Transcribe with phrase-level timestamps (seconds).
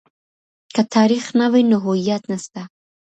[0.75, 2.61] که تاريخ نه وي نو هويت نسته.